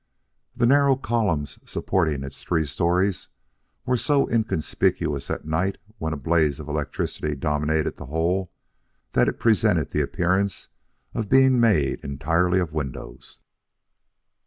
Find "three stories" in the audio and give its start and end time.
2.43-3.29